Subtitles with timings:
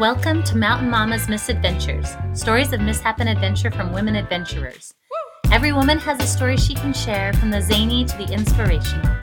[0.00, 4.94] Welcome to Mountain Mama's Misadventures stories of mishap and adventure from women adventurers.
[5.52, 9.14] Every woman has a story she can share, from the zany to the inspirational.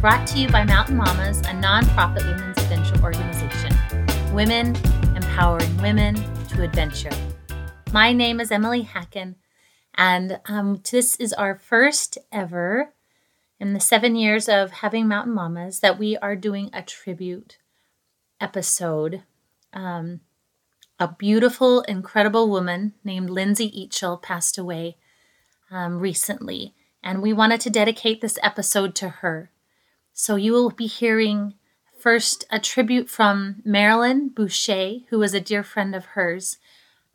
[0.00, 3.76] Brought to you by Mountain Mamas, a nonprofit women's adventure organization.
[4.32, 4.74] Women
[5.14, 6.14] empowering women
[6.48, 7.10] to adventure.
[7.92, 9.34] My name is Emily Hacken,
[9.96, 12.94] and um, this is our first ever
[13.60, 17.58] in the seven years of having Mountain Mamas that we are doing a tribute
[18.40, 19.24] episode
[19.72, 20.20] um,
[20.98, 24.96] a beautiful, incredible woman named Lindsay Eachel passed away
[25.70, 29.50] um, recently, and we wanted to dedicate this episode to her.
[30.12, 31.54] So you will be hearing
[31.98, 36.58] first a tribute from Marilyn Boucher, who was a dear friend of hers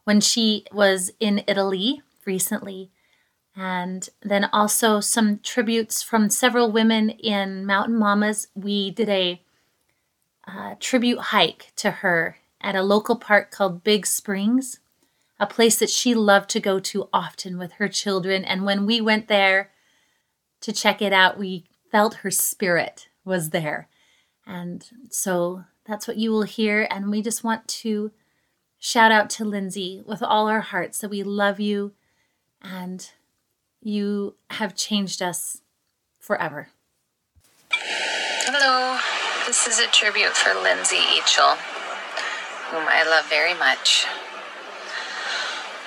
[0.03, 2.89] when she was in Italy recently.
[3.55, 8.47] And then also some tributes from several women in Mountain Mamas.
[8.53, 9.41] We did a
[10.47, 14.79] uh, tribute hike to her at a local park called Big Springs,
[15.39, 18.43] a place that she loved to go to often with her children.
[18.43, 19.71] And when we went there
[20.61, 23.87] to check it out, we felt her spirit was there.
[24.45, 26.87] And so that's what you will hear.
[26.89, 28.11] And we just want to
[28.79, 31.93] shout out to Lindsay with all our hearts that we love you
[32.61, 33.11] and
[33.81, 35.61] you have changed us
[36.19, 36.69] forever.
[37.71, 38.99] Hello,
[39.45, 41.57] this is a tribute for Lindsay Eachel
[42.69, 44.05] whom I love very much.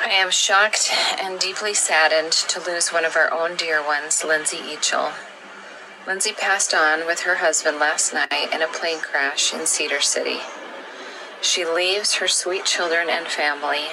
[0.03, 0.91] I am shocked
[1.23, 5.13] and deeply saddened to lose one of our own dear ones, Lindsay Eachel.
[6.07, 10.39] Lindsay passed on with her husband last night in a plane crash in Cedar City.
[11.43, 13.89] She leaves her sweet children and family.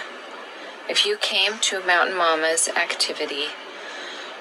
[0.89, 3.47] If you came to Mountain Mama's activity,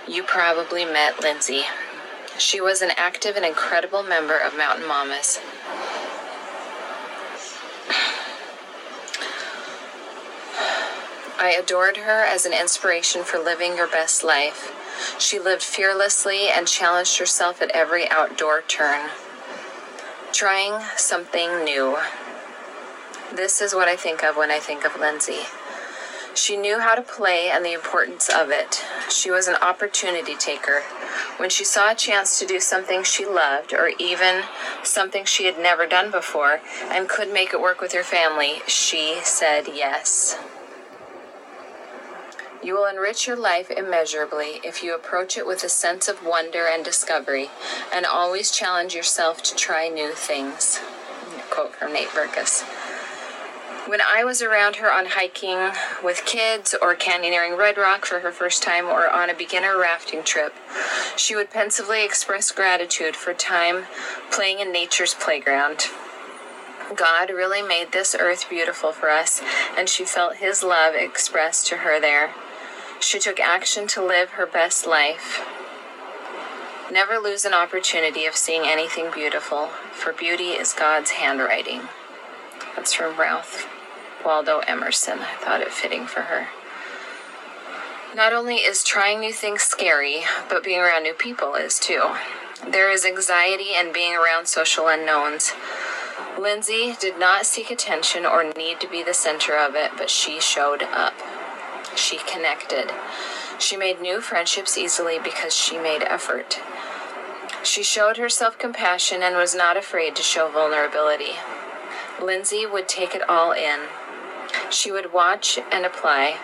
[0.06, 1.62] you probably met Lindsay.
[2.38, 5.40] She was an active and incredible member of Mountain Mamas.
[11.46, 14.74] I adored her as an inspiration for living your best life.
[15.20, 19.10] She lived fearlessly and challenged herself at every outdoor turn,
[20.32, 21.98] trying something new.
[23.32, 25.42] This is what I think of when I think of Lindsay.
[26.34, 28.84] She knew how to play and the importance of it.
[29.08, 30.80] She was an opportunity taker.
[31.36, 34.42] When she saw a chance to do something she loved, or even
[34.82, 39.20] something she had never done before, and could make it work with her family, she
[39.22, 40.36] said yes.
[42.66, 46.66] You will enrich your life immeasurably if you approach it with a sense of wonder
[46.66, 47.48] and discovery,
[47.94, 50.80] and always challenge yourself to try new things.
[51.48, 52.64] Quote from Nate Berkus.
[53.88, 55.70] When I was around her on hiking
[56.02, 60.24] with kids or canyoneering Red Rock for her first time or on a beginner rafting
[60.24, 60.52] trip,
[61.16, 63.84] she would pensively express gratitude for time
[64.32, 65.84] playing in nature's playground.
[66.96, 69.40] God really made this earth beautiful for us,
[69.78, 72.34] and she felt His love expressed to her there.
[73.00, 75.44] She took action to live her best life.
[76.90, 81.82] Never lose an opportunity of seeing anything beautiful, for beauty is God's handwriting.
[82.74, 83.68] That's from Ralph
[84.24, 85.20] Waldo Emerson.
[85.20, 86.48] I thought it fitting for her.
[88.14, 92.14] Not only is trying new things scary, but being around new people is too.
[92.66, 95.52] There is anxiety in being around social unknowns.
[96.38, 100.40] Lindsay did not seek attention or need to be the center of it, but she
[100.40, 101.14] showed up.
[101.96, 102.92] She connected.
[103.58, 106.60] She made new friendships easily because she made effort.
[107.62, 111.32] She showed herself compassion and was not afraid to show vulnerability.
[112.22, 113.80] Lindsay would take it all in.
[114.70, 116.38] She would watch and apply.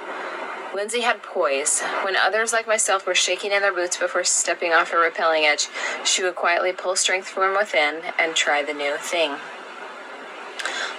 [0.74, 1.82] Lindsay had poise.
[2.02, 5.69] When others like myself were shaking in their boots before stepping off a rappelling edge,
[6.02, 9.36] she would quietly pull strength from within and try the new thing.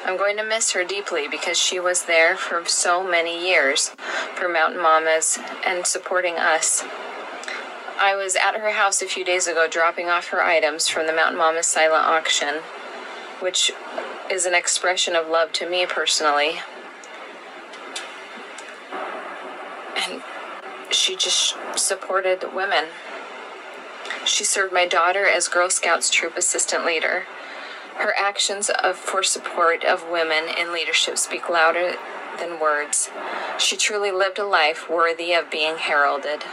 [0.06, 3.96] I'm going to miss her deeply because she was there for so many years
[4.36, 6.84] for Mountain Mamas and supporting us.
[7.97, 11.14] I was at her house a few days ago dropping off her items from the
[11.14, 12.55] Mountain Mamas silent auction,
[13.40, 13.72] which
[14.29, 16.59] is an expression of love to me personally.
[19.96, 20.22] And
[20.90, 22.88] she just supported women.
[24.26, 27.23] She served my daughter as Girl Scouts troop assistant leader.
[27.95, 31.95] Her actions of, for support of women in leadership speak louder
[32.40, 33.09] than words.
[33.57, 36.43] She truly lived a life worthy of being heralded.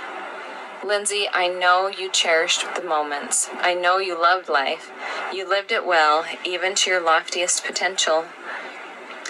[0.84, 3.50] Lindsay, I know you cherished the moments.
[3.58, 4.90] I know you loved life.
[5.32, 8.24] You lived it well, even to your loftiest potential.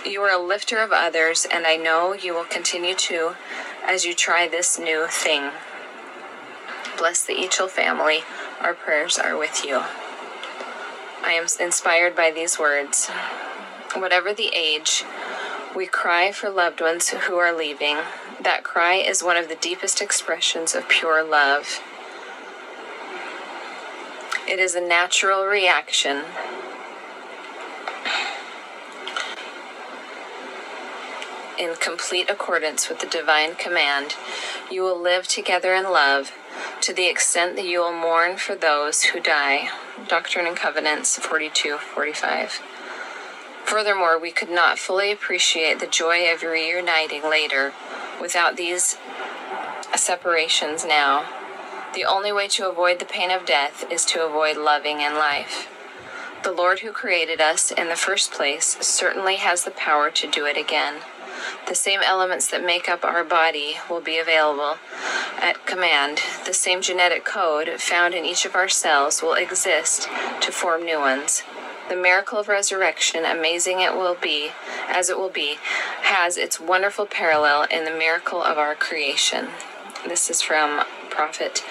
[0.07, 3.35] You are a lifter of others, and I know you will continue to
[3.85, 5.51] as you try this new thing.
[6.97, 8.21] Bless the Eachel family.
[8.61, 9.83] Our prayers are with you.
[11.23, 13.09] I am inspired by these words.
[13.95, 15.05] Whatever the age,
[15.75, 17.99] We cry for loved ones who are leaving.
[18.43, 21.81] That cry is one of the deepest expressions of pure love.
[24.49, 26.25] It is a natural reaction.
[31.61, 34.15] In complete accordance with the divine command,
[34.71, 36.33] you will live together in love
[36.81, 39.69] to the extent that you will mourn for those who die.
[40.09, 42.63] Doctrine and Covenants 42 45.
[43.65, 47.75] Furthermore, we could not fully appreciate the joy of reuniting later
[48.19, 48.97] without these
[49.95, 51.27] separations now.
[51.93, 55.69] The only way to avoid the pain of death is to avoid loving in life.
[56.43, 60.47] The Lord who created us in the first place certainly has the power to do
[60.47, 61.01] it again.
[61.69, 64.77] The same elements that make up our body will be available
[65.41, 66.21] at command.
[66.47, 70.09] The same genetic code found in each of our cells will exist
[70.41, 71.43] to form new ones.
[71.89, 74.51] The miracle of resurrection, amazing it will be,
[74.89, 75.57] as it will be,
[76.03, 79.49] has its wonderful parallel in the miracle of our creation.
[80.07, 81.65] This is from Prophet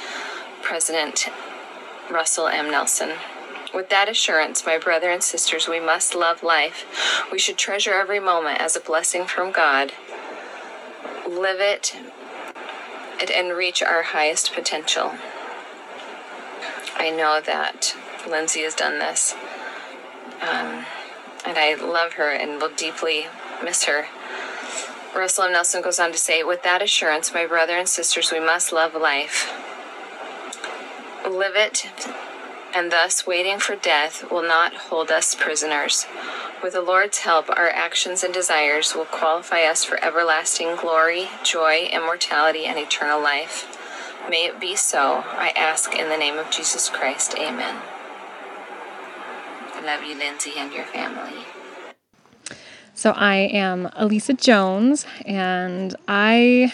[0.62, 1.30] President
[2.12, 2.70] Russell M.
[2.70, 3.12] Nelson.
[3.74, 6.86] With that assurance, my brother and sisters, we must love life.
[7.32, 9.94] We should treasure every moment as a blessing from God,
[11.28, 11.96] live it,
[13.34, 15.14] and reach our highest potential.
[16.96, 17.96] I know that
[18.28, 19.36] Lindsay has done this.
[20.42, 20.86] Um,
[21.46, 23.28] and I love her and will deeply
[23.64, 24.08] miss her.
[25.16, 25.54] Russell M.
[25.54, 28.94] Nelson goes on to say, With that assurance, my brother and sisters, we must love
[28.94, 29.52] life.
[31.30, 31.86] Live it,
[32.74, 36.06] and thus waiting for death will not hold us prisoners.
[36.62, 41.90] With the Lord's help, our actions and desires will qualify us for everlasting glory, joy,
[41.92, 43.78] immortality, and eternal life.
[44.30, 47.36] May it be so, I ask in the name of Jesus Christ.
[47.38, 47.82] Amen.
[49.74, 51.46] I love you, Lindsay, and your family.
[52.94, 56.74] So, I am Elisa Jones, and I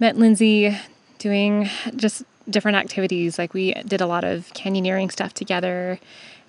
[0.00, 0.76] met Lindsay
[1.18, 3.38] doing just different activities.
[3.38, 5.98] Like, we did a lot of canyoneering stuff together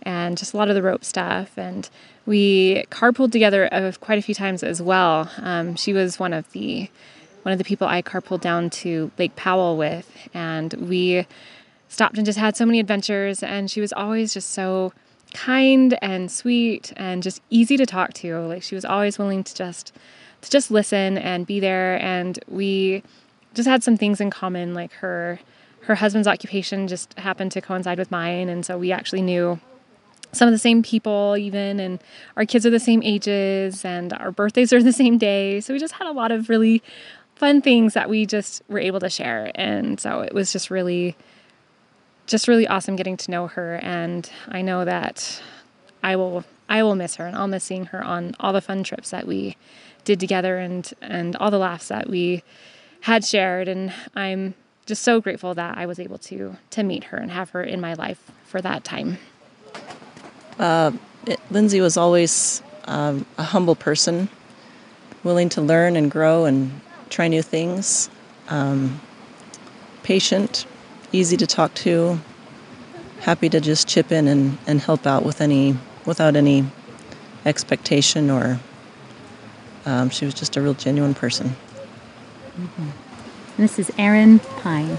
[0.03, 1.57] and just a lot of the rope stuff.
[1.57, 1.89] And
[2.25, 3.69] we carpooled together
[3.99, 5.29] quite a few times as well.
[5.37, 6.89] Um, she was one of the
[7.43, 11.27] one of the people I carpooled down to Lake Powell with, and we
[11.89, 13.43] stopped and just had so many adventures.
[13.43, 14.93] And she was always just so
[15.33, 18.39] kind and sweet and just easy to talk to.
[18.39, 19.91] Like she was always willing to just
[20.41, 23.01] to just listen and be there and we
[23.53, 25.39] just had some things in common like her
[25.83, 29.59] her husband's occupation just happened to coincide with mine and so we actually knew
[30.33, 32.03] some of the same people even and
[32.35, 35.61] our kids are the same ages and our birthdays are the same day.
[35.61, 36.83] So we just had a lot of really
[37.35, 41.15] fun things that we just were able to share and so it was just really
[42.25, 45.41] just really awesome getting to know her and I know that
[46.03, 48.83] I will I will miss her and I'll miss seeing her on all the fun
[48.83, 49.57] trips that we
[50.03, 52.43] did together and and all the laughs that we
[53.01, 54.53] had shared and I'm
[54.85, 57.79] just so grateful that I was able to to meet her and have her in
[57.79, 59.17] my life for that time.
[60.59, 60.91] Uh,
[61.25, 64.29] it, Lindsay was always um, a humble person,
[65.23, 68.09] willing to learn and grow and try new things,
[68.49, 68.99] um,
[70.03, 70.65] patient,
[71.11, 72.19] easy to talk to,
[73.21, 76.65] happy to just chip in and, and help out with any without any
[77.45, 78.59] expectation or
[79.85, 81.55] um, she was just a real genuine person.
[82.57, 82.89] Mm-hmm.
[83.55, 84.97] This is Erin Pine.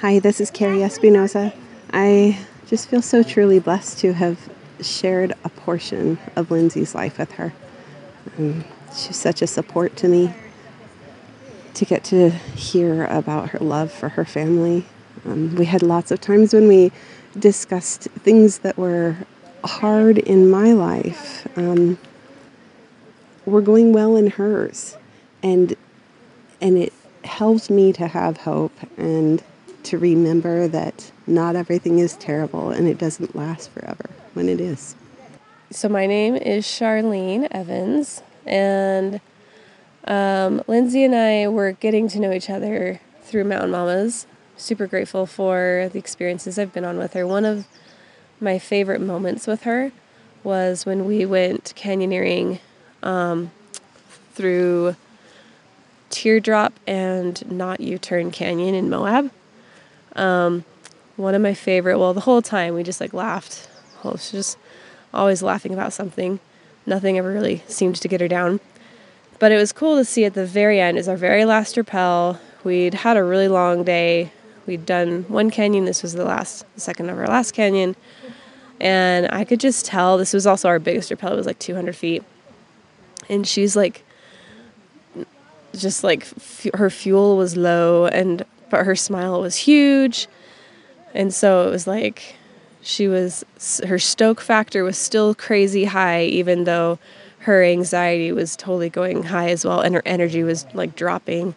[0.00, 1.52] Hi, this is Carrie Espinosa.
[1.92, 2.38] I
[2.68, 4.38] just feel so truly blessed to have
[4.80, 7.52] shared a portion of Lindsay's life with her.
[8.38, 8.64] Um,
[8.94, 10.32] she's such a support to me
[11.74, 14.86] to get to hear about her love for her family.
[15.24, 16.92] Um, we had lots of times when we
[17.36, 19.16] discussed things that were
[19.64, 21.98] hard in my life um,
[23.44, 24.96] were going well in hers,
[25.44, 25.76] and
[26.60, 29.42] and it helps me to have hope and
[29.84, 34.96] to remember that not everything is terrible and it doesn't last forever when it is.
[35.70, 39.20] So my name is Charlene Evans, and
[40.04, 44.26] um, Lindsay and I were getting to know each other through Mountain Mamas.
[44.56, 47.26] Super grateful for the experiences I've been on with her.
[47.26, 47.66] One of
[48.40, 49.90] my favorite moments with her
[50.44, 52.60] was when we went canyoneering
[53.02, 53.50] um,
[54.34, 54.94] through
[56.14, 59.32] Teardrop and Not U Turn Canyon in Moab.
[60.14, 60.64] Um,
[61.16, 63.68] one of my favorite, well, the whole time we just like laughed.
[64.04, 64.56] Well, just
[65.12, 66.38] always laughing about something.
[66.86, 68.60] Nothing ever really seemed to get her down.
[69.40, 72.38] But it was cool to see at the very end is our very last rappel.
[72.62, 74.30] We'd had a really long day.
[74.66, 75.84] We'd done one canyon.
[75.84, 77.96] This was the last, the second of our last canyon,
[78.80, 81.96] And I could just tell this was also our biggest rappel, it was like 200
[81.96, 82.22] feet.
[83.28, 84.04] And she's like,
[85.80, 90.26] just like f- her fuel was low and but her smile was huge.
[91.14, 92.36] And so it was like
[92.82, 93.44] she was
[93.86, 96.98] her stoke factor was still crazy high even though
[97.38, 101.54] her anxiety was totally going high as well and her energy was like dropping.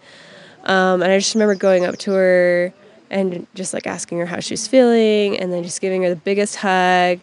[0.63, 2.74] Um, and i just remember going up to her
[3.09, 6.57] and just like asking her how she's feeling and then just giving her the biggest
[6.57, 7.19] hug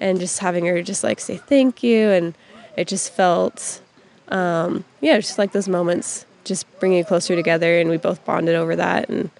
[0.00, 2.08] and just having her just like say thank you.
[2.08, 2.34] And
[2.76, 3.80] it just felt
[4.28, 8.54] um, yeah just like those moments just bringing it closer together and we both bonded
[8.54, 9.08] over that.
[9.08, 9.30] And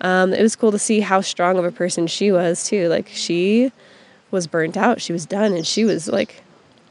[0.00, 2.88] um, it was cool to see how strong of a person she was too.
[2.88, 3.72] Like she
[4.30, 5.00] was burnt out.
[5.00, 6.42] She was done and she was like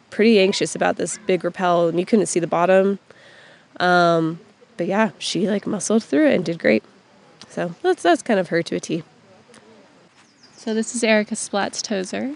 [0.10, 3.00] pretty anxious about this big rappel and you couldn't see the bottom.
[3.80, 4.40] Um,
[4.78, 6.84] but yeah she like muscled through it and did great.
[7.50, 9.04] So that's that's kind of her to a t.
[10.58, 12.36] So this is erica splatz tozer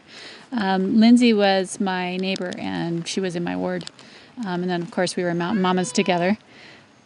[0.51, 3.85] um, lindsay was my neighbor and she was in my ward.
[4.45, 6.37] Um, and then of course we were mountain mamas together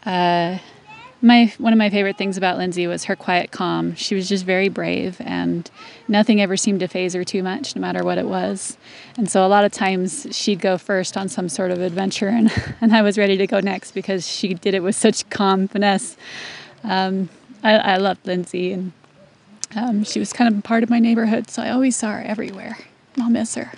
[0.06, 0.58] uh,
[1.24, 3.96] my one of my favorite things about Lindsay was her quiet calm.
[3.96, 5.70] She was just very brave, and
[6.08, 8.78] nothing ever seemed to phase her too much, no matter what it was.
[9.18, 12.52] And so a lot of times she'd go first on some sort of adventure, and
[12.82, 16.18] and I was ready to go next because she did it with such calm finesse.
[16.84, 17.30] Um,
[17.64, 18.92] I, I loved Lindsay, and
[19.76, 22.78] um, she was kind of part of my neighborhood, so I always saw her everywhere.
[23.18, 23.72] I'll miss her.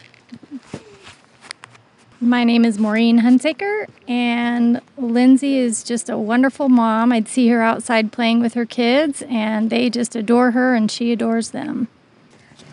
[2.25, 7.11] My name is Maureen Hunsaker, and Lindsay is just a wonderful mom.
[7.11, 11.11] I'd see her outside playing with her kids, and they just adore her, and she
[11.11, 11.87] adores them.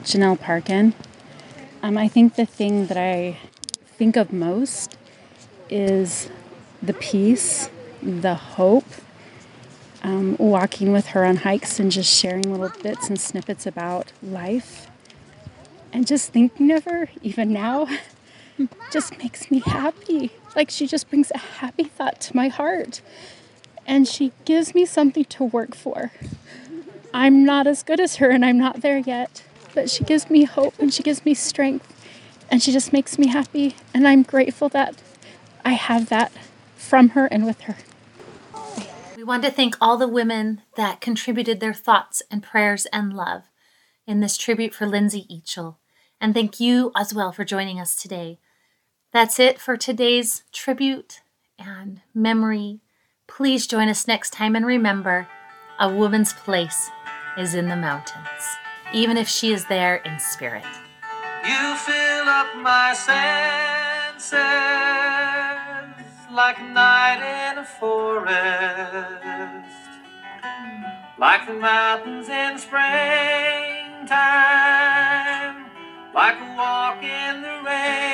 [0.05, 0.95] Janelle Parkin.
[1.83, 3.37] Um, I think the thing that I
[3.85, 4.97] think of most
[5.69, 6.31] is
[6.83, 7.69] the peace,
[8.03, 8.89] the hope,
[10.03, 14.87] um, walking with her on hikes and just sharing little bits and snippets about life,
[15.93, 17.87] and just thinking of her even now.
[18.91, 20.33] just makes me happy.
[20.55, 23.01] Like she just brings a happy thought to my heart.
[23.87, 26.13] And she gives me something to work for.
[27.15, 29.45] I'm not as good as her and I'm not there yet,
[29.75, 31.93] but she gives me hope and she gives me strength
[32.51, 33.77] and she just makes me happy.
[33.93, 35.03] And I'm grateful that
[35.65, 36.33] I have that
[36.77, 37.77] from her and with her.
[39.17, 43.45] We want to thank all the women that contributed their thoughts and prayers and love
[44.07, 45.77] in this tribute for Lindsay Eachel.
[46.23, 48.39] And thank you as well for joining us today.
[49.13, 51.21] That's it for today's tribute
[51.59, 52.79] and memory.
[53.27, 55.27] Please join us next time and remember
[55.81, 56.91] a woman's place
[57.37, 58.27] is in the mountains,
[58.95, 60.65] even if she is there in spirit.
[61.45, 64.39] You fill up my senses
[66.33, 68.31] like night in a forest,
[71.19, 74.13] like the mountains in springtime,
[76.15, 78.13] like a walk in the rain,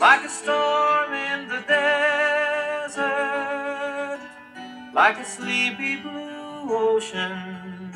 [0.00, 3.00] like a storm in the desert,
[4.94, 7.92] like a sleepy blue ocean.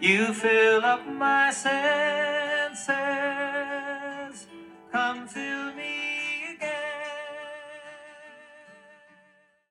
[0.00, 2.35] You fill up my senses